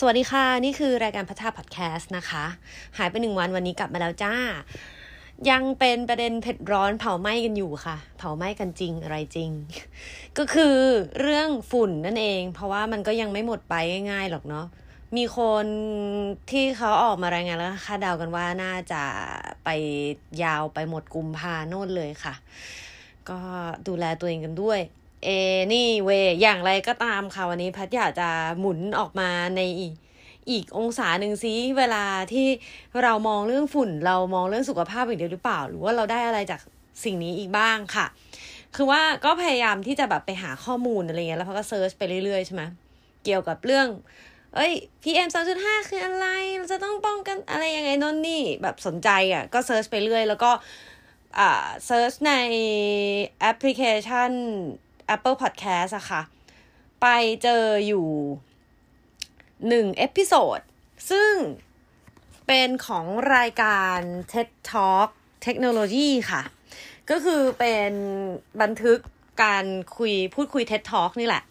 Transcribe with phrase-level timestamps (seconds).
[0.00, 2.44] สวัสดีค่ะ นี่คือรายการพัฒนาพอดแคสต์นะคะ
[2.98, 4.34] หายไปหนึ่งวันวันนี้กลับมาแล้วจ้า
[5.50, 9.50] ยังเป็นประเด็นเผ็ดร้อนเผาไหม้กันอยู่ค่ะ เผาไหม้กันจริงอะไรจริง
[10.38, 10.76] ก็คือ
[11.20, 13.74] เรื่องฝุ่นนั่นเอง เพราะว่ามันก็ยังไม่หมดไป
[14.10, 14.66] ง่ายๆหรอกเนาะ
[15.16, 15.66] มีคน
[16.50, 19.02] ที่เขาออกมารายงานแล้วคาดเดากันว่าน่าจะ
[19.64, 19.68] ไป
[20.42, 22.34] ยาวไปหมดกุมภาโน่นเลยค่ะ
[23.30, 23.38] ก็
[23.86, 24.80] ดูแลตัวเองกันด้วย
[25.24, 26.10] anyway
[26.42, 29.60] อย่างไรก็ตามค่ะวันนี้พัดอยากจะหมุนออกมาใน
[30.50, 32.48] อีกองศาหนึ่งซิเวลาที่
[33.02, 36.60] เรามองเรื่องฝุ่น เรามองเรื่องสุขภาพอย่างเดียวหรือเปล่า หรือว่าเราได้อะไรจาก
[37.04, 38.06] สิ่งนี้อีกบ้างค่ะ
[38.76, 42.62] คือว่าก็พยายามที่จะแบบไปหาข้อมูลอะไรเงี้ยแล้วพอก็ search ไปเรื่อยๆใช่ไหม
[43.24, 43.86] เกี่ยวกับเรื่อง
[44.54, 44.72] เอ้ย
[45.02, 50.50] PM 2.5 คืออะไรเราจะต้องป้องกันอะไรยังไงนนนี่แบบสนใจอะก็ search ไปเรื่อย แล้วก็
[51.38, 52.32] อ่า search ใน
[53.40, 54.30] แอปพลิเคชัน
[55.14, 56.22] Apple Podcast อะค่ะ
[57.02, 57.06] ไป
[57.42, 58.06] เจออยู่
[59.68, 60.60] หนึ่ง episode
[61.10, 61.32] ซึ่ง
[62.46, 63.04] เป็นของ
[63.36, 63.98] รายการ
[64.32, 65.08] TED Talk
[65.42, 66.42] เทคโนโลยีค่ะ
[67.10, 67.92] ก็คือเป็น
[68.62, 68.98] บันทึก
[69.42, 69.64] การ
[69.96, 71.42] คุยพูดคุย TED Talk นี่แหละ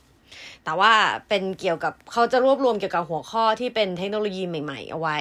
[0.64, 0.94] แต่ว่า
[1.28, 5.18] เป็นเกี่ยวกับเขาจะรวบรวมเกี่ยวกับหัวข้อที่เป็นเทคโนโลยีใหม่ ๆ เอาไว้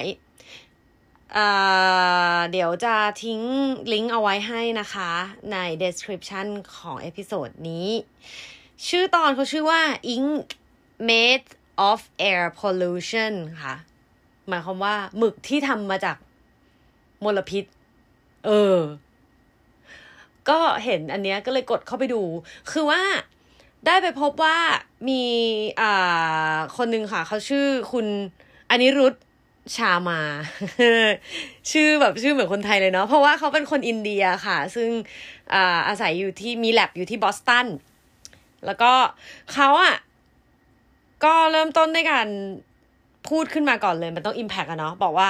[2.51, 3.41] เดี๋ยวจะทิ้ง
[3.93, 5.11] ลิงก์เอาไว้ให้นะคะ
[5.51, 7.89] ใน description ของ episode นี้
[8.87, 9.81] ชื่อตอนเขาชื่อว่า
[10.15, 10.47] ink
[11.09, 11.49] made
[11.89, 13.33] of air pollution
[13.63, 13.75] ค่ะ
[14.47, 16.17] หมายความว่าหมึกที่ทำมาจาก
[17.23, 17.63] มลพิษ
[18.45, 18.77] เออ
[20.49, 22.21] ก็เห็นอันเนี้ยก็เลยกดเข้าไปดู
[22.71, 23.01] คือว่า
[23.85, 24.57] ได้ไปพบว่า
[25.09, 25.23] มี
[25.81, 28.05] อ่าคนหนึ่งค่ะ เขาชื่อคุณ
[28.69, 29.13] อนิรุต
[29.75, 30.19] ชามา
[31.71, 34.89] ชื่อแบบชื่อเหมือนคนไทยเลยเนาะเพราะว่าเขาเป็นคนอินเดียค่ะ ซึ่ง
[35.87, 37.67] อาศัยอยู่ที่มีแลบอยู่ที่บอสตัน
[38.65, 38.91] แล้วก็
[39.53, 39.95] เขาอะ
[41.23, 42.27] ก็เริ่มต้นในการ
[43.29, 45.29] พูดขึ้นมาก่อนเลยมันต้องอิมแพกอะเนาะบอกว่า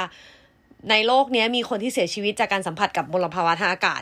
[0.89, 4.01] ในโลกนี้มีคนที่เสียชีวิตจากการสัมผัสกับมลภาวะทางอากาศ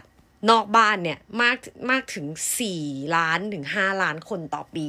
[0.50, 1.58] นอกบ้านเนี่ยมาก
[1.90, 2.26] มากถึง
[2.60, 2.82] สี่
[3.16, 4.88] ล้านถึงห้าล้านคนต่อปี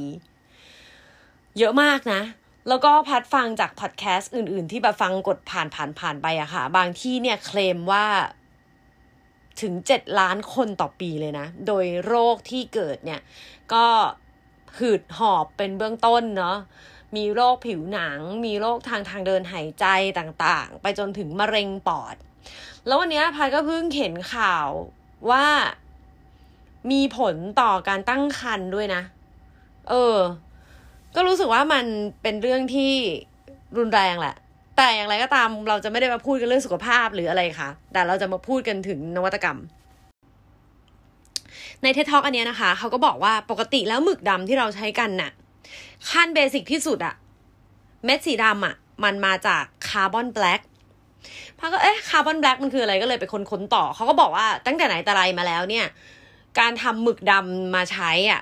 [1.58, 2.20] เยอะมากนะ
[2.68, 8.06] แล้วก็พัดฟังจากพอดแคสต์อื่น ๆ ที่แบบฟังกดผ่านผ่านผ่านไปอะค่ะ บางที่เนี่ยเคลมว่า
[9.60, 13.20] ถึงเจ็ดล้านคนต่อปีเลยนะ โดยโรคที่เกิดเนี่ย
[13.72, 13.86] ก็
[14.78, 16.56] หืดหอบเป็นเบื้องต้นเนาะ
[17.16, 19.86] มีโรคผิวหนัง มีโรคทางทางเดินหายใจ
[20.18, 22.16] ต่างๆ ไปจนถึงมะเร็งปอด
[22.86, 24.68] แล้ววันนี้พายก็เพิ่งเห็นข่าว
[25.30, 25.46] ว่า
[26.90, 29.02] มีผลต่อการตั้งครรภ์ด้วยนะ
[29.90, 30.16] เออ
[31.16, 31.84] ก็รู้สึกว่ามัน
[32.22, 32.92] เป็นเรื่องที่
[33.78, 34.36] รุนแรงแหละ
[34.76, 39.58] แต่อย่างไรก็ตามเราจะไม่ได้มาพูดกันเรื่องสุขภาพหรืออะไรคะแต่เราจะมาพูดกันถึงนวัตกรรม
[41.82, 45.30] ใน TED Talk อันนี้นะคะ เขาก็บอกว่าปกติแล้วหมึกดำที่เราใช้กันน่ะ
[46.10, 47.14] ขั้น basic ที่สุดอะ
[48.04, 48.74] เม็ดสีดำอะ
[49.04, 50.60] มันมาจาก carbon black
[51.58, 55.86] พัดก็เอ๊ะ carbon black มันคืออะไรก็เลยไปค้นๆต่อ เขาก็บอกว่าตั้งแต่ไหนแต่ไรมาแล้วเนี่ย
[56.58, 58.40] การทำหมึกดำมาใช้อะ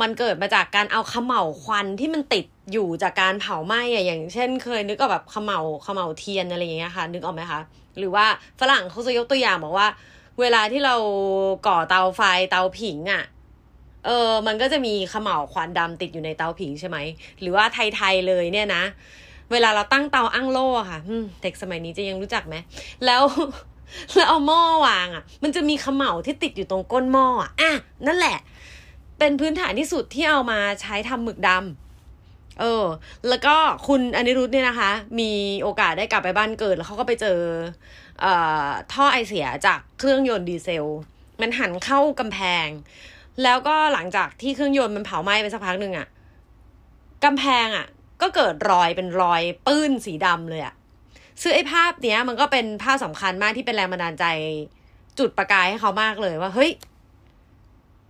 [0.00, 7.60] มันเกิดมาจากการเอาขมเหลาควันที่มันติดอยู่จากการเผาไหม้อะอย่างเช่น เคยนึกก็แบบขมเหลาขมเหลาเทียนอะไรอย่างเงี้ยค่ะ นึกออกไหมคะ
[7.98, 8.26] หรือว่า
[8.60, 9.88] ฝรั่งเขาจะยกตัวอย่างบอกว่า
[10.40, 10.94] เวลาที่เรา
[11.66, 13.22] ก่อเตาไฟเตาผิงอะ่ะ
[14.06, 16.96] เออ มันก็จะมีขมเหลาควันดำติดอยู่ในเตาผิงใช่ไหม
[17.40, 18.82] หรือว่าไทยๆเลยเนี่ยนะ
[19.52, 20.98] เวลาเราตั้งเตาอั้งโล่ค่ะ
[21.42, 22.56] เด็กสมัยนี้จะยังรู้จักไหม
[23.06, 23.22] แล้ว
[24.16, 27.72] แล้วเอาหม้อวางอะ่ะ มันจะมีขมเหลาที่ติดอยู่ตรงก้นหม้ออะอะ
[28.06, 28.36] นั่นแหละ
[29.18, 32.84] เป็นพื้นฐานที่สุดที่เอามาใช้ทำหมึกดำเออ
[33.28, 33.56] แล้วก็
[33.88, 35.30] คุณอนิรุธเนี่ยนะคะ มี
[35.62, 37.38] โอกาสได้กลับไปบ้านเกิด แล้วเขาก็ไปเจอ
[38.92, 40.86] ท่อไอเสียจากเครื่องยนต์ดีเซล
[41.40, 42.66] มันหันเข้ากำแพง
[43.42, 46.08] แล้วก็หลังจากที่เครื่องยนต์มันเผาไหม้ไปสักพักหนึ่งอะ่ะ
[47.24, 47.86] กำแพงอะ่ะ
[48.22, 50.74] ก็เกิดรอยเป็นรอยปื้นสีดำเลยอะ่ะ
[51.42, 54.24] ซึ่งไอ้ภาพเนี้ยมันก็เป็นภาพสำคัญมากที่เป็นแรงบันดาลใจ
[55.18, 56.70] จุดประกายให้เขามากเลยว่า เฮ้ย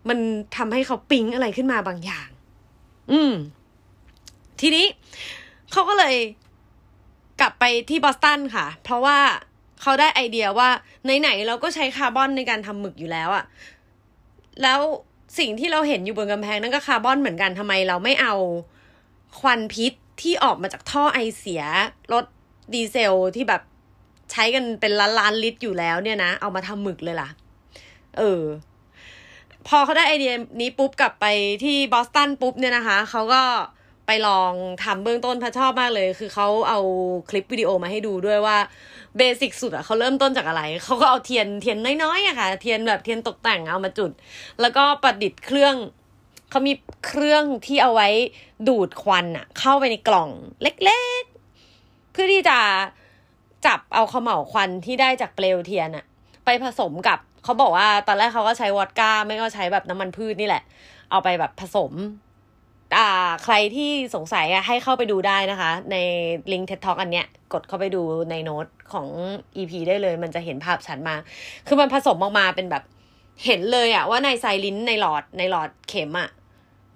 [0.08, 0.18] มัน
[0.56, 2.28] ทำให้เขาปิ๊งอะไรขึ้นมาบางอย่าง
[3.12, 3.32] อืม
[4.60, 4.86] ทีนี้
[5.72, 6.16] เขาก็เลย
[7.40, 9.18] กลับไปที่บอสตันค่ะ เพราะว่า
[9.82, 10.68] เขาได้ไอเดียว่า
[11.20, 13.44] ไหนๆเราก็ใช้คาร์บอนในการทำหมึกอยู่แล้วอะ
[14.62, 14.80] แล้ว
[15.38, 18.34] สิ่งที่เราเห็นอยู่บนกำแพงนั่นก็คาร์บอนเหมือนกันทำไมเราไม่เอา
[19.40, 19.92] ควันพิษ
[20.22, 21.62] ที่ออกมาจากท่อไอเสีย
[22.12, 22.24] รถ
[22.74, 23.62] ดีเซลที่แบบ
[24.32, 27.28] ใช้กันเป็นล้านล้านลิตรอยู่แล้วเนี่ยนะ เอามาทำหมึกเลยล่ะ
[28.18, 28.42] เออ
[29.68, 31.26] พอเขาได้ไอเดียนี้ปุ๊บกลับไป
[31.64, 33.42] ที่บอสตันปุ๊บเนี่ยนะคะเขาก็
[34.06, 34.52] ไปลอง
[34.84, 36.80] ทำเบื้องต้นพัดชอบมากเลย คือเขาเอา
[37.30, 38.56] คลิปวิดีโอมาให้ดูด้วยว่า
[39.16, 44.10] basic สุดอะเขาเริ่มต้นจากอะไร เขาก็เอาเทียนเทียนน้อยๆอะค่ะ เทียนแบบเทียนตกแต่งเอามาจุด
[44.60, 45.74] แล้วก็ประดิษฐ์เครื่อง
[46.50, 46.72] เขามี
[47.06, 48.08] เครื่องที่เอาไว้
[48.68, 50.30] ดูดควันอะเข้าไปในกล่อง
[50.62, 52.58] เล็กๆ เพื่อที่จะ
[53.66, 56.04] จับเอาเขม่าควันที่ได้จากเปลวเทียนอะ
[56.44, 60.62] ไปผสมกับ เขาบอกว่าตอนแรกเขาก็ใช้วอดก้า ไม่ก็ใช้แบบน้ำมันพืชนี่แหละ
[61.10, 61.92] เอาไปแบบผสม
[62.96, 63.08] อ่า
[63.44, 65.96] ใครที่สงสัยอะให้เข้าไปดูได้นะคะ ใน
[66.52, 69.06] ลิงก์ TED Talk อันเนี้ย กดเข้าไปดูในโน้ตของ
[69.56, 71.20] EP ได้เลย มันจะเห็นภาพชัดมาก
[71.66, 72.82] คือมันผสมออกมาเป็นแบบ
[73.44, 76.30] เห็นเลยอะว่าใน syringe ในหลอดในหลอดเข็มอะ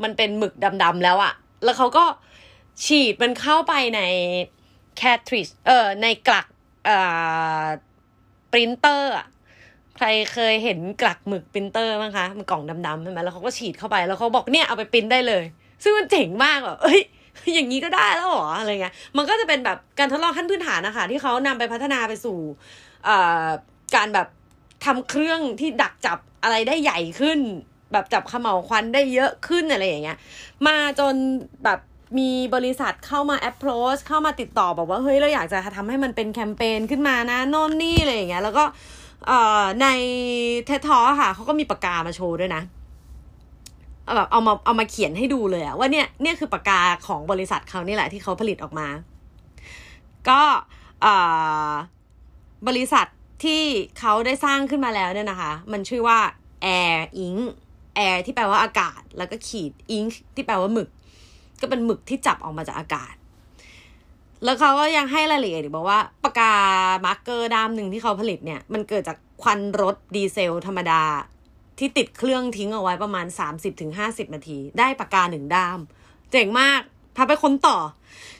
[0.02, 1.32] มันเป็นหมึกดำๆแล้วอะ
[1.64, 2.04] แล้วเขาก็
[2.84, 4.00] ฉีดมันเข้าไปใน
[4.96, 6.46] cartridge เออในกลัก
[6.84, 6.98] เอ่
[7.60, 7.62] อ
[8.52, 9.26] ปรินเตอร์อะ
[9.98, 15.44] ใครเคยเห็นกลักหมึกปรินเตอร์มั้งคะมันกล่องดำๆใช่ไหมแล้วเขาก็ฉีดเข้าไปแล้วเขาบอกเนี่ยเอาไปปรินได้เลย
[15.82, 17.00] ซึ่งมันเจ๋งมากแบบเอ้ย
[17.54, 22.38] อย่างนี้ก็ได้แล้วเหรออะไรเงี้ย มันก็จะเป็นแบบการทดลองขั้นพื้นฐานนะคะที่เขานำไปพัฒนาไปสู่
[23.94, 24.28] การแบบ
[24.84, 27.38] ทำเครื่องที่ดักจับอะไรได้ใหญ่ขึ้น
[27.92, 30.18] แบบจับขมเหลาควันได้เยอะขึ้นอะไรอย่างเงี้ย
[30.66, 31.14] มาจน
[31.64, 31.78] แบบ
[32.18, 38.64] มีบริษัทเข้ามา approach เข้ามาติดต่อบอกว่าเฮ้ยเราอยากจะทำให้มันเป็นแคมเปญขึ้นมานะโน่นนี่อะไรอย่างเงี้ยแล้วก็
[39.82, 39.86] ใน
[40.66, 42.62] เททอค่ะเขาก็มีปากกามาโชว์ด้วยนะ
[44.04, 48.88] เอาแบบเอามาเอามาเขียนให้ดูเลยอะว่าเนี่ยเนี่ยคือปากกาของบริษัทเขานี่แหละที่เขาผลิตออกมา
[50.28, 50.40] ก็
[52.68, 53.06] บริษัท
[53.44, 53.62] ที่
[53.98, 56.18] เขาได้สร้างขึ้นมาแล้วเนี่ยนะคะ มันชื่อว่า
[56.64, 57.40] Air Ink
[57.98, 60.88] Air ที่แปลว่าอากาศ แล้วก็ขีด Ink ที่แปลว่าหมึก
[61.60, 63.14] ก็เป็นหมึกที่จับออกมาจากอากาศ
[64.44, 66.52] แล้วเขาก็ยังให้รายละเอียดบอกว่าปากกา
[67.06, 71.02] marker ด้ามหนึ่งที่เขาผลิตเนี่ย มันเกิดจากควันรถดีเซลธรรมดา
[71.78, 73.26] ที่ติดเครื่องทิ้งเอาไว้ประมาณ
[73.80, 75.78] 30-50 นาที ได้ปากกาหนึ่งด้าม
[76.30, 76.80] เจ๋งมาก
[77.16, 77.78] พาไปค้นต่อ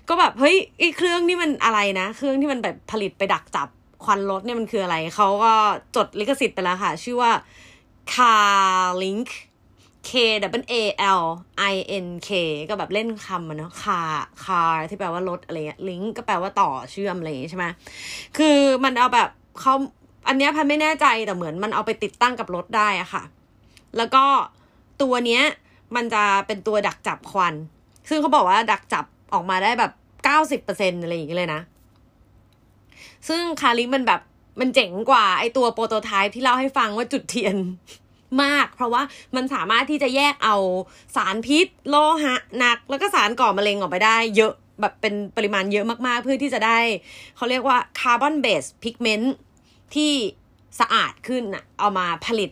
[0.09, 3.69] ก็แบบเฮ้ยไอ้เครื่องนี่มันอะไรนะ เครื่องที่มันแบบผลิตไปดักจับ
[4.05, 5.53] ควันรถเนี่ยมันคืออะไร เขาก็
[5.97, 7.33] จดลิขสิทธิ์ไปแล้วค่ะ ชื่อว่า
[8.15, 9.29] Carlink
[10.09, 10.11] K
[10.61, 10.75] W A
[11.21, 11.25] L
[11.73, 11.75] I
[12.05, 12.31] N K
[12.69, 14.13] ก็แบบเล่นคำมันเนาะ car
[14.45, 17.67] car ที่แปลว่ารถอะไรเงี้ย link ก็แปลว่าต่อเชื่อมอะไรใช่ไหม
[18.39, 19.29] คือมันเอาแบบ
[19.61, 19.75] เขา
[20.29, 23.23] อันเนี้ยพันไม่แน่ใจแต่เหมือนมันเอาไปติดตั้งกับรถได้อะค่ะ
[23.97, 24.25] แล้วก็
[25.03, 25.43] ตัวเนี้ย
[25.97, 27.55] มันจะเป็นตัวดักจับควัน
[28.09, 29.93] ซึ่งเขาบอกว่าดักจับออกมาได้แบบ
[30.25, 31.61] เก้าสิบเปอร์เซ็นอะไรอย่างเงี้ยเลยนะ
[33.29, 34.21] ซึ่ง Kaalink มันแบบ
[34.61, 37.57] มันเจ๋งกว่าไอตัว prototype ที่เล่าให้ฟังว่าจุดเทียน
[38.43, 39.03] มาก เพราะว่า
[39.37, 40.57] มันสามารถที่จะแยกเอา
[41.17, 46.79] สารพิษ โลหะหนัก แล้วก็สารก่อมะเร็งออกไปได้ เยอะแบบเป็นปริมาณเยอะมากๆ เพื่อที่จะได้
[47.37, 49.35] เขาเรียกว่า carbon-based pigment
[49.95, 50.13] ที่
[50.81, 52.51] สะอาดขึ้นอะเอามาผลิต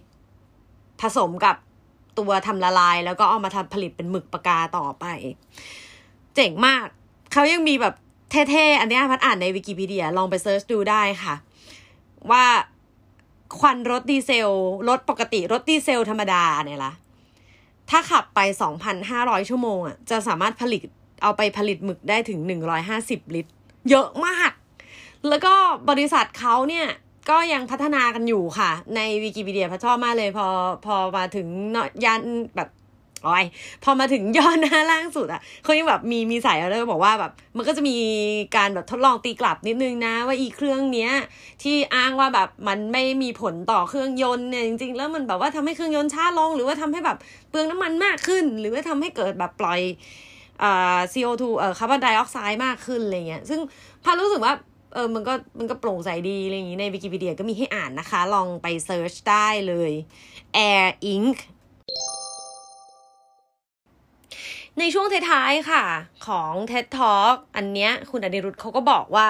[1.00, 1.56] ผสมกับ
[2.18, 5.04] ตัวทำละลาย แล้วก็เอามาทำผลิตเป็นหมึกปากกาต่อไป
[6.34, 6.86] เจ๋งมาก
[7.32, 7.94] เขายังมีแบบ
[8.30, 11.34] เท่ๆ อันนี้พัดอ่านในวิกิพีเดียลองไป search ดูได้ค่ะ
[12.30, 12.44] ว่า
[13.58, 14.50] ควันรถดีเซล
[14.88, 16.92] รถปกติรถดีเซลธรรมดาเนี่ยละ
[17.90, 18.40] ถ้าขับไป
[18.94, 20.82] 2,500 ชั่วโมงอะจะสามารถผลิต
[21.22, 22.40] เอาไปผลิตหมึกได้ถึง
[22.88, 23.52] 150 ลิตร
[23.90, 24.52] เยอะมาก
[25.28, 25.54] แล้วก็
[25.90, 26.86] บริษัทเขาเนี่ย
[27.30, 30.46] ก็ยังพัฒนากันอยู่ค่ะ ในวิกิพีเดียพระชอบมากเลย พอ
[30.86, 31.46] พอมาถึง
[32.04, 32.20] ยาน
[32.56, 32.68] แบบ
[33.26, 33.46] โอ้ย
[33.84, 37.96] พอมาถึงยอดหน้าล่างสุดอะเขายังแบบมีมีใส่เลยบอกว่าแบบ มันก็จะมี
[38.56, 41.10] การแบบทดลองตีกลับนิดนึงนะ ว่าอีเครื่องเนี้ย
[41.62, 47.18] ที่อ้างว่าแบบมันไม่มีผลต่อเครื่องยนต์เนี่ยจริงๆ แล้วมันแบบว่าทำให้เครื่องยนต์ช้าลง หรือว่าทำให้แบบ
[47.50, 49.80] เปลืองน้ำมันมากขึ้น หรือว่าทำให้เกิดแบบปล่อย
[50.62, 53.60] อ่า CO2 เอ่อคาร์บอนไดออกไซด์มากขึ้นอะไรเงี้ยซึ่ง
[54.04, 54.54] พัดรู้สึกว่า
[54.94, 59.92] เออ มันก็ มันก็โปร่งใสดีอะไรอย่างงี้ ในวิกิพีเดียก็มีให้อ่านนะคะ ลองไป search ได้เลย
[60.70, 61.36] Air Ink
[64.80, 65.84] ในช่วงท้ายๆค่ะ
[66.26, 69.28] ของ TED Talk อันเนี้ยคุณอนิรุตเขาก็บอกว่า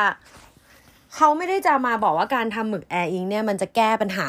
[1.14, 4.28] เขาไม่ได้จะมาบอกว่าการทำหมึก Air Ink เนี่ยมันจะแก้ปัญหา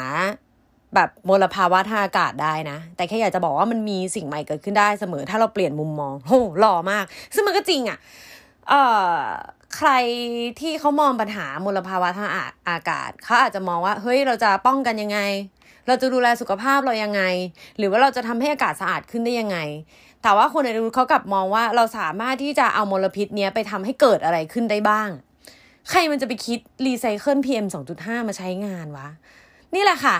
[0.94, 7.98] แบบมลภาวะทางอากาศได้นะ แต่แค่อยากจะบอกว่ามันมีสิ่งใหม่เกิดขึ้นได้เสมอ ถ้าเราเปลี่ยนมุมมองโหหล่อมาก ซึ่งมันก็จริงอะ่ะ
[8.68, 8.82] เอ่
[9.12, 9.16] อ
[9.76, 9.90] ใคร
[10.60, 12.30] ที่เขามองปัญหามลภาวะทาง
[12.68, 15.18] อากาศเขาอาจจะมองว่า เฮ้ยเราจะป้องกันยังไง
[15.86, 17.22] เราจะดูแลสุขภาพเรายังไง
[17.78, 19.58] หรือว่าเราจะทำให้อากาศสะอาดขึ้นได้ยังไง
[20.22, 25.08] แต่ว่าคนในรู้เขากลับมองว่าเราสามารถที่จะเอามลพิษเนี้ยไปทำให้เกิดอะไรขึ้นได้บ้าง
[25.90, 29.08] ใครมันจะไปคิดรีไซเคิล PM 2.5มสองจุดห้ามาใช้งานวะ
[29.74, 30.16] นี่แหละค่ะ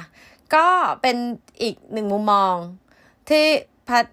[0.55, 0.67] ก็
[1.03, 1.17] เป็น
[1.63, 2.55] อีกหนึ่งมุมมอง
[3.29, 3.45] ที่
[3.89, 4.05] พัด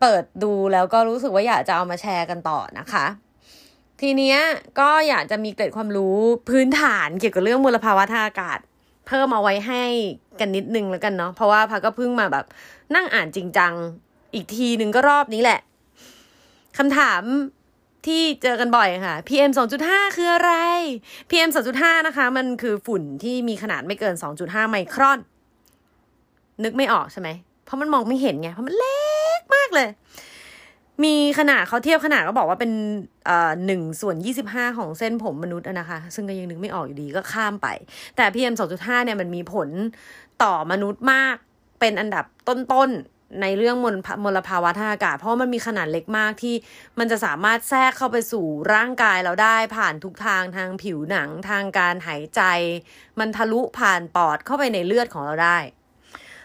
[0.00, 3.06] เปิดดูแล้วก็รู้สึกว่าอยากจะเอามาแชร์กันต่อนะคะ
[4.00, 4.38] ทีเนี้ย
[4.80, 6.16] ก็อยากจะมีเกร็ดความรู้
[6.48, 8.58] พื้นฐานเกี่ยวกับเรื่องมลภาวะทางอากาศ
[9.06, 9.84] เพิ่มเอาไว้ให้
[10.40, 12.44] กันนิดนึงแล้วกันเนาะเพราะว่าพัดก็เพิ่งมาแบบ
[12.94, 13.72] นั่งอ่านจริงจัง
[14.34, 15.60] อีกทีหนึ่งก็รอบนี้แหละ
[16.78, 17.22] คำถาม
[18.06, 19.50] ที่เจอกันบ่อยค่ะ PM
[19.84, 20.52] 2.5 คืออะไร
[21.30, 25.18] PM 2.5 นะคะ มันคือฝุ่นที่มีขนาดไม่เกิน 2.5 ไมครอน
[26.64, 27.28] นึกไม่ออกใช่ไหม
[27.64, 29.00] เพราะมันมองไม่เห็นไง เพราะมันเล็
[29.38, 29.88] กมากเลย
[31.04, 32.72] มีขนาดเขาเทียบขนาดก็บอกว่าเป็น
[33.66, 37.68] หนึ่งส่วนยี่สิบห้าของเส้นผมมนุษย์นะคะ ซึ่งก็ยังนึกไม่ออกอยู่ดีก็ข้ามไป
[38.16, 39.68] แต่ PM 2.5 เนี่ยมันมีผล
[40.42, 41.36] ต่อมนุษย์มาก
[41.80, 46.54] เป็นอันดับต้นๆ ในเรื่องมลมลภาวะทางอากาศ เพราะมันมีขนาดเล็กมากที่
[46.98, 52.42] มันจะสามารถแทรกเข้าไปสู่ร่างกายเราได้ผ่านทุกทางทางผิวหนังทางการหายใจ
[53.18, 55.58] มันทะลุผ่านปอดเข้าไปในเลือดของเราได้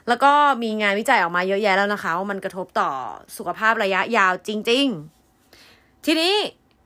[0.07, 2.91] แล้วก็มีงานวิจัยออกมาเยอะแยะแล้วนะคะว่ามันกระทบต่อ
[3.37, 4.85] สุขภาพระยะยาวจริง
[5.45, 6.33] ๆ ทีนี้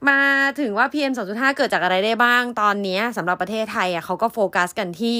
[0.09, 0.21] มา
[0.59, 5.19] ถึงว่า PM 2.5 เกิดจากอะไรได้บ้างตอนนี้สำหรับประเทศไทยอะเขาก็โฟกัสกันที่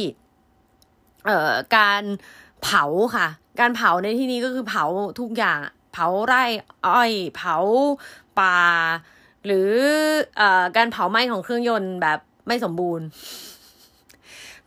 [1.26, 2.04] เอ่อการ
[2.64, 2.84] เผา
[3.16, 3.28] ค่ะ
[3.60, 4.86] การเผาในที่นี้ก็คือเผา
[5.20, 5.60] ทุกอย่าง
[5.94, 6.44] เผาไร่
[6.88, 7.58] อ้อย เผา
[8.40, 8.58] ป่า
[9.46, 9.70] หรือ
[10.40, 10.42] อ
[10.78, 13.06] การเผาไหม้ของเครื่องยนต์แบบไม่สมบูรณ์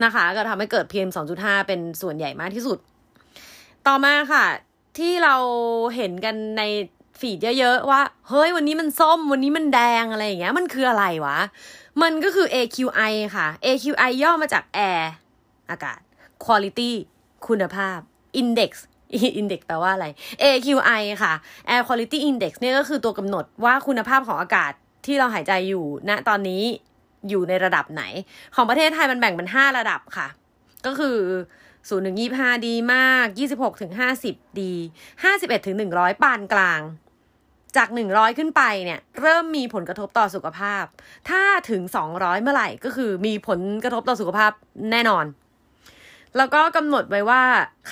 [0.05, 2.79] นะคะ ก็ทำให้เกิด PM 2.5 เป็นส่วนใหญ่มากที่สุด
[3.87, 4.47] ต่อมาค่ะ
[4.99, 5.37] ที่เรา
[5.97, 6.63] เห็นกันใน
[7.21, 11.39] ฟีดเยอะๆว่า เฮ้ย วันนี้มันส้ม วันนี้มันแดงอะไรอย่างเงี้ย มันคืออะไรวะ
[12.03, 15.03] มันก็คือ AQI ค่ะ AQI ย่อมาจาก Air
[15.71, 16.01] อากาศ
[16.45, 16.91] Quality
[17.47, 18.01] คุณภาพ
[18.41, 18.71] Index
[19.41, 20.07] Index แปลว่าอะไร
[20.43, 21.33] AQI ค่ะ
[21.69, 24.73] Air Quality Index เนี่ยก็คือตัวกำหนดว่าคุณภาพของอากาศ
[25.07, 26.63] ที่เราหายใจอยู่ณตอนนี้
[27.29, 28.03] อยู่ในระดับไหน
[28.55, 30.29] ของประเทศไทยมันแบ่งเป็น 5 ระดับค่ะ
[30.87, 31.19] ก็คือ
[31.61, 33.93] 0ถึง25 ดีมาก 26ถึง
[34.25, 34.73] 50 ดี
[35.21, 36.81] 51ถึง100 ปานกลาง
[37.77, 40.85] จาก 100 ขึ้นไปเนี่ยเริ่มมีผลกระทบต่อสุขภาพ
[41.29, 41.83] ถ้าถึง
[42.13, 44.53] 200 เมื่อไหร่ก็คือมีผลกระทบต่อสุขภาพ
[44.93, 45.25] แน่นอน
[46.37, 47.43] แล้วก็กำหนดไว้ว่า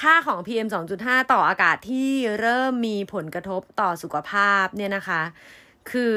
[0.01, 0.69] ค่าของ PM
[1.01, 5.23] 2.5 ต่ออากาศที่เริ่มมีผลกระทบต่อสุขภาพเนี่ยนะคะ
[5.91, 6.17] คือ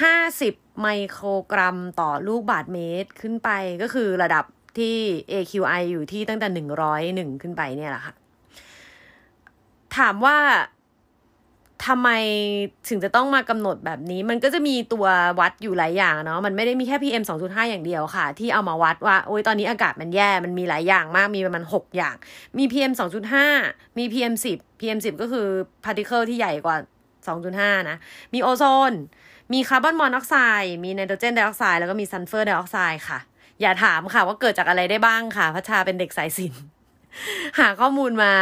[0.00, 3.50] 50 ไมโครกรัมต่อลูกบาทเมตรขึ้นไป
[3.82, 4.44] ก็คือระดับ
[4.78, 4.96] ที่
[5.32, 8.14] AQI อยู่ที่ตั้งแต่หนึ่งร้อยหนึ่งขึ้นไปเนี่ยแหละค่ะ
[9.96, 10.38] ถามว่า
[11.86, 12.08] ทำไม
[12.88, 15.06] ถึงจะต้องมากำหนดแบบนี้ มันก็จะมีตัว
[15.40, 22.14] วัดอยู่หลายอย่างเนาะมันไม่ได้มีแค่ PM 2.5 อย่างเดียวค่ะ ที่เอามาวัดว่าโอ้ยตอนนี้อากาศมันแย่มันมีหลายอย่างมากมีประมาณ6อย่าง
[22.58, 22.92] มี PM
[23.44, 25.46] 2.5 มี PM 10 PM 10 ก็คือ
[25.84, 26.76] particle ที่ใหญ่กว่า
[27.32, 27.96] 2.5 นะ
[28.34, 28.92] มีโอโซน
[29.52, 33.18] มีคาร์บอนมอนอกไซด์มีไนโตรเจนไดออกไซด์แล้วก็มีซัลเฟอร์ไดออกไซด์ค่ะ
[33.60, 36.62] อย่าถามค่ะว่าเกิดจากอะไรได้บ้างค่ะพัชชาเป็นเด็กสายศิลป์
[37.58, 38.32] หาข้อมูลมา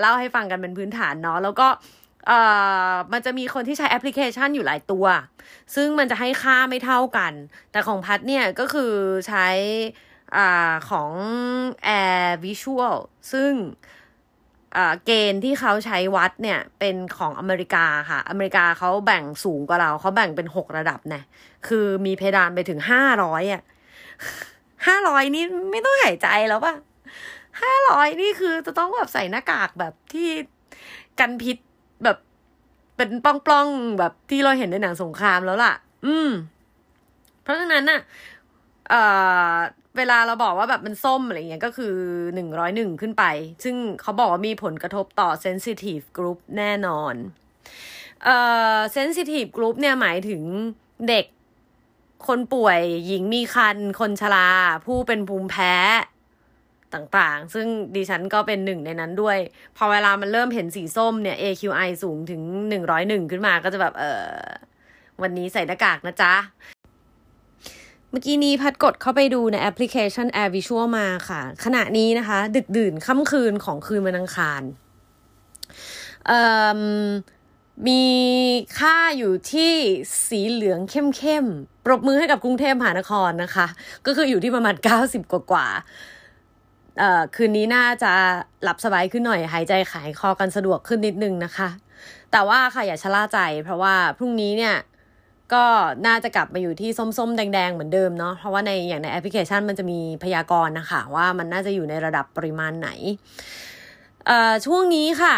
[0.00, 1.68] เล่าให้ฟังกันเป็นพื้นฐานเนาะแล้วก็
[3.12, 5.06] มันจะมีคนที่ใช้แอปพลิเคชันอยู่หลายตัว
[5.74, 7.32] ซึ่งมันจะให้ค่าไม่เท่ากัน
[7.70, 8.92] แต่ของพัดเนี่ยก็คือ
[9.28, 9.46] ใช้
[10.36, 10.38] อ
[10.90, 11.10] ของ
[12.00, 12.96] Air Visual
[13.32, 13.52] ซึ่ง
[15.04, 21.20] เกณฑ์ที่เขาใช้วัดเนี่ยเป็นของอเมริกาค่ะ อเมริกาเขาแบ่งสูงกว่าเรา เขาแบ่งเป็นหกระดับนี่
[21.68, 23.62] คือมีเพดานไปถึงห้าร้อยอะ
[24.86, 26.74] ห้าร้อยนี่ไม่ต้องหายใจแล้วป่ะ
[27.62, 30.28] ห้าร้อยนี่คือจะต้องแบบใส่หน้ากากแบบที่
[31.20, 31.56] กันพิษ
[32.96, 35.74] เป็นปล้องๆแบบที่เราเห็นในหนังสงครามแล้วล่ะ
[36.06, 36.30] อืม
[37.42, 38.00] เพราะฉะนั้นน่ะ
[38.88, 39.02] เอ่
[39.52, 39.54] อ
[39.96, 41.94] เวลาเราบอกว่าแบบมันส้มอะไรเงี้ยก็คือ
[42.34, 43.24] หนึ่งร้อยหนึ่งขึ้นไป
[43.64, 47.14] ซึ่งเขาบอกว่ามีผลกระทบต่อ sensitive group แน่นอน
[48.24, 48.36] เอ่
[48.76, 50.42] อ sensitive group เนี่ยหมายถึง
[51.08, 51.26] เด็ก
[52.26, 54.48] คนป่วยหญิงมีคัน คนชรา
[54.86, 55.74] ผู้เป็นภูมิแพ้
[56.94, 59.38] ต่างๆ ซึ่งดิฉันก็เป็นหนึ่งในนั้นด้วย
[59.76, 64.26] พอเวลามันเริ่มเห็นสีส้มเนี่ย AQI สูงถึงหนึ่งร้อยหนึ่งขึ้นมาก็จะแบบเออ
[65.22, 66.34] วันนี้ใส่หน้ากากนะจ๊ะ
[68.10, 74.62] เมื่อกี้นี้พัดกดเข้าไปดูในแอปพลิเคชัน Air Visual มาค่ะ ขณะนี้นะคะ ดึกดื่นค่ำคืนของคืนวันอังคาร
[77.88, 78.04] มี
[78.78, 79.72] ค่าอยู่ที่
[80.28, 83.66] สีเหลืองเข้มๆ ปรบมือให้กับกรุงเทพมหานครนะคะ
[84.06, 85.66] ก็คืออยู่ที่ประมาณ 90 กว่ากว่า
[87.34, 88.12] คืนนี้น่าจะ
[88.62, 91.68] หลับสบายขึ้นหน่อย หายใจขายคอกันสะดวกขึ้นนิดนึงนะคะ
[92.32, 94.76] แต่ว่าค่ะอย่าชะล่าใจ เพราะว่าพรุ่งนี้เนี่ย
[95.54, 95.64] ก็
[96.06, 102.88] น่าจะกลับมาอยู่ที่ส้มๆ แดง ๆ เหมือนเดิมเนาะเพราะว่าในอย่างในแอปพลิเคชันมันจะมีพยากรณ์นะคะ ว่ามันน่าจะอยู่ในระดับปริมาณไหน
[104.66, 105.36] ช่วงนี้ค่ะ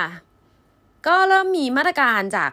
[1.06, 2.50] ก็เริ่มมีมาตรการจาก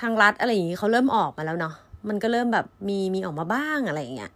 [0.00, 1.74] ทางรัฐอะไรอย่างนี้เขาเริ่มออกมาแล้วเนาะ
[2.08, 4.32] มันก็เริ่มแบบมีมีออกมาบ้างอะไรอย่างเงี้ย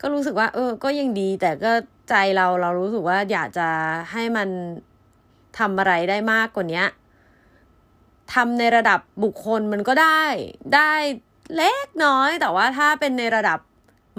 [0.00, 1.72] ก็รู้สึกว่า เออ ก็ยังดีแต่ก็
[2.08, 3.68] ใจเราเรารู้สึกว่าอยากจะ
[4.12, 4.48] ให้มัน
[5.58, 6.82] ทำอะไรได้มากกว่านี้
[8.34, 10.22] ทำในระดับบุคคลมันก็ได้
[10.74, 10.92] ได้
[11.56, 13.58] เล็กน้อย แต่ว่าถ้าเป็นในระดับ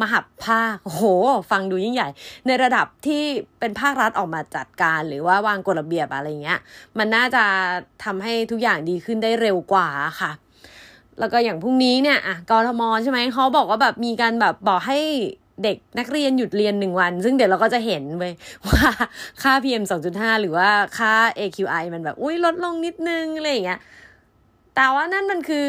[0.01, 1.03] มหับภาคโห
[1.51, 2.09] ฟังดูยิ่งใหญ่
[2.47, 3.23] ในระดับที่
[3.59, 6.59] เป็นภาครัฐออกมาจัดการหรือว่าวางกฎระเบียบอะไรเงี้ย
[6.97, 7.43] มันน่าจะ
[8.03, 9.87] ทำให้ทุกอย่างดีขึ้นได้เร็วกว่า
[10.21, 10.31] ค่ะ
[11.19, 14.99] แล้วก็อย่างพรุ่งนี้เนี่ยอะกรทมใช่ไหมเขาบอกว่าแบบมีการแบบบอกให้
[15.63, 18.33] เด็กนักเรียนหยุดเรียนหนึ่งวัน ซึ่งเดี๋ยวเราก็จะเห็นเว้ย
[18.67, 18.89] ว่า
[19.41, 23.79] ค่า PM 2.5 หรือว่าค่า AQI มันแบบ อุ้ยลดลงนิดนึงอะไรอย่างเงี้ย
[24.75, 25.65] แต่ว่านั่นมันคือ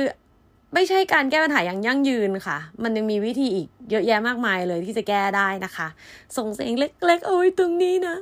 [0.74, 5.88] ไม่ใช่การแก้ปัญหาอย่างยั่งยืนค่ะ มันยังมีวิธีอีกเยอะแยะมากมายเลยที่จะแก้ได้นะคะ
[6.36, 8.16] ส่งเสียงเล็กๆเอาไว้ตรงนี้นะ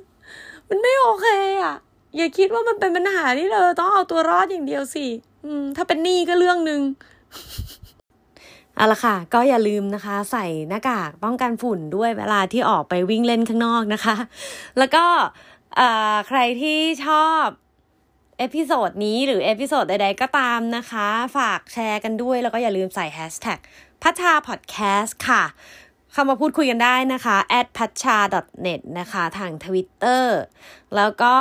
[0.69, 1.27] มันไม่โอเค
[1.63, 1.75] อะ่ะ
[2.17, 5.07] อย่าคิดว่ามันเป็นปัญหาที่เธอต้องเอาตัวรอดอย่างเดียวสิ
[5.45, 6.81] อืม ถ้าเป็นหนี้ก็เรื่องหนึ่ง
[8.77, 14.17] เอาละค่ะก็อย่าลืมนะคะ ใส่หน้ากากป้องกันฝุ่นด้วยเวลาที่ออกไปวิ่งเล่นข้างนอกนะคะ
[14.79, 15.05] แล้วก็
[16.29, 17.45] ใครที่ชอบ
[18.39, 23.59] episode นี้หรือ episode ใดๆก็ตามนะคะ ฝากแชร์กันด้วย แล้วก็อย่าลืมใส่แฮชแท็ก
[24.03, 25.43] พัชชาพอดแคสต์ค่ะ
[26.13, 28.19] เข้ามาพูดคุยกันได้นะคะ at p a c h a
[28.67, 30.25] net นะคะ ทาง Twitter
[30.97, 31.37] แล้วก็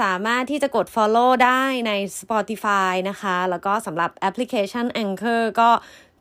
[0.00, 5.70] สามารถที่จะกด follow ได้ใน Spotify นะคะ แล้วก็สำหรับแอปพลิเคชัน Anchor ก็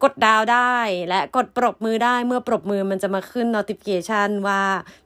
[0.04, 0.76] กดดาวได้
[1.10, 4.62] และกดปรบมือได้เมื่อปรบมือมันจะมาขึ้น notification ว่า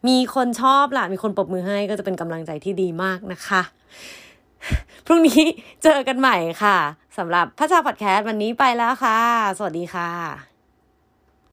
[0.07, 3.61] มีคนชอบล่ะ มีคนปรบมือให้ก็จะเป็นกำลังใจที่ดีมากนะคะ
[5.05, 5.43] พรุ่งนี้
[5.83, 6.77] เจอกันใหม่ค่ะ
[7.17, 9.19] สำหรับพระชาพอดแคสต์วันนี้ไปแล้วค่ะ
[9.57, 10.52] สวัสดีค่ะ